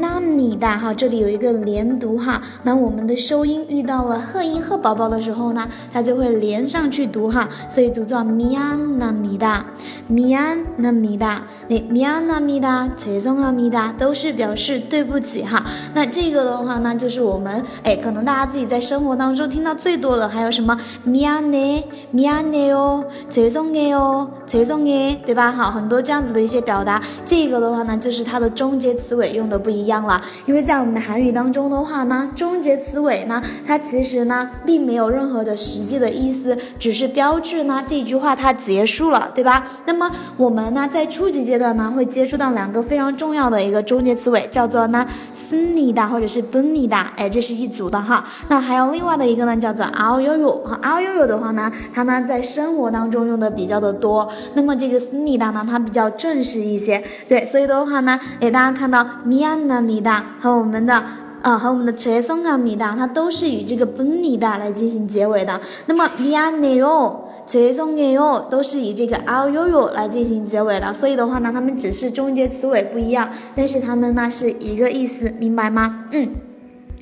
[0.00, 2.40] 那米的哈，这里有一个连读哈。
[2.62, 9.64] 那我们的收音遇到了贺音贺宝宝的时候呢，它就会连上去读哈，所以读作米安那米的，
[10.08, 15.62] 米安那米的，那米安那米的，죄송합니다都是表示对不起哈。
[15.94, 25.52] 那这个的话呢，就是我们哎，可能大家自己在生活当中听到最多的还有什么米安네米安네哦，죄송해哦，죄송해对吧？
[25.52, 27.02] 好，很多这样子的一些表达。
[27.23, 39.65] 这个的话呢，就是它的终结词尾用的不一样了，因为在我们的韩语当中的话呢，终结词尾呢，它其实呢并没有任何的实际的意思，只是标志呢这句话它结束了，对吧？
[39.85, 45.05] 那么我们呢在初级阶段呢会接触到两个非常重要的一个终结词尾，叫做呢
[45.35, 48.25] si-da 或者是 bun-da，哎，这是一组的哈。
[48.49, 54.27] 那还有另外的一个呢，叫做 ao-yo 和 ao-yo 的话呢，它呢在生活当中用的比较的多。
[54.55, 57.03] 那么这个 si-da 呢，它比较正式一些。
[57.27, 61.03] 对，所以的话呢，诶，大家看到 m i a n a m i d a 和我们的
[61.41, 65.59] 啊和我们的 c h e s o n g a m i d a，它都是以这个 bunida 来进行结尾的。
[65.87, 70.93] 那么米安内哟，切松内哟，都是以这个 a y o r o 来进行结尾的。
[70.93, 76.05] 所以的话呢，它们只是终结词尾不一样，但是它们呢是一个意思，明白吗？
[76.11, 76.50] 嗯。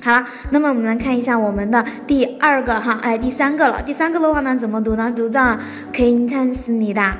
[0.01, 3.81] 好了，那么我们来看一下我们的第二个哈，哎，第三个了。
[3.81, 5.11] 第三个的话呢，怎么读呢？
[5.15, 5.41] 读作
[5.91, 7.13] 괜찮습니다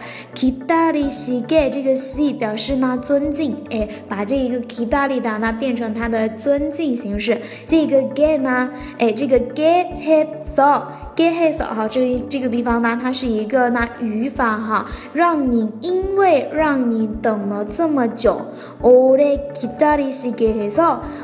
[1.47, 7.42] 给这个西表示呢尊敬，哎，把这一个 Kitalida 呢变成它的尊敬形式。
[7.66, 8.69] 这个给呢，
[9.00, 18.39] 哎，这个 get 黑扫，get 黑扫哈，这这个地方呢，它是一个那语法哈，让你因为让你等了这么久
[18.84, 20.12] ，Ore Kitali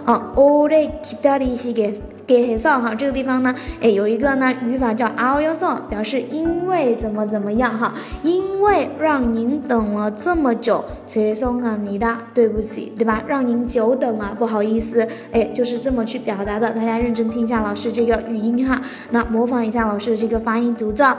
[0.06, 2.15] 啊，Ore Kitali get。
[2.27, 7.93] 게 get his 哈，这个地方呢，哎，有一个呢语法叫아오요서表示因为怎么怎么样哈，
[8.23, 13.23] 因为让您等了这么久，죄송합니 다， 对不起，对吧？
[13.27, 18.81] 让您久等了，不好意思，哎，就是这么去表达的，大家认真听一下老师这个语音哈，
[19.11, 19.81] 那模仿一下。
[19.91, 21.17] 老师的这个发音读作